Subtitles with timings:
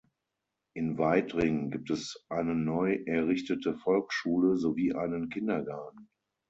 [0.73, 6.09] In Waidring gibt es eine neu errichtete Volksschule, sowie einen Kindergarten.